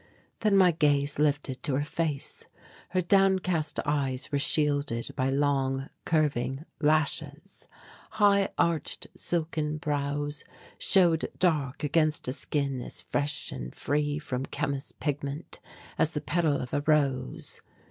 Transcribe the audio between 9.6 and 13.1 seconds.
brows showed dark against a skin as